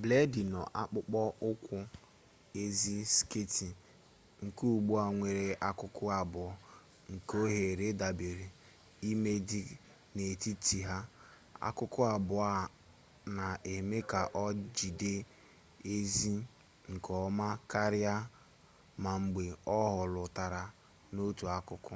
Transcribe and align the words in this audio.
bleedi 0.00 0.40
nọ 0.52 0.60
n'akpụkpọ 0.72 1.20
ụkwụ 1.50 1.76
aịz 2.60 2.80
sketị 3.14 3.68
nke 4.44 4.64
ugbua 4.76 5.02
nwere 5.16 5.46
akụkụ 5.68 6.04
abụọ 6.20 6.46
nke 7.12 7.34
oghere 7.44 7.86
dabara 8.00 8.46
ime 9.10 9.32
dị 9.48 9.62
n'etiti 10.14 10.78
ha 10.88 10.98
akụkụ 11.68 12.00
abụọ 12.14 12.42
a 12.56 12.60
na-eme 13.36 13.98
ka 14.10 14.20
o 14.42 14.44
jide 14.76 15.12
aịz 15.92 16.16
nke 16.92 17.10
ọma 17.26 17.46
karịa 17.70 18.14
ma 19.02 19.12
mgbe 19.22 19.44
o 19.74 19.76
hulatara 19.94 20.62
n'otu 21.14 21.44
akụkụ 21.56 21.94